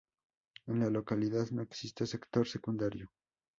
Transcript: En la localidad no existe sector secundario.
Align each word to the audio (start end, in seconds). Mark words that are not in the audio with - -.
En 0.65 0.79
la 0.79 0.89
localidad 0.89 1.47
no 1.51 1.61
existe 1.61 2.07
sector 2.07 2.47
secundario. 2.47 3.11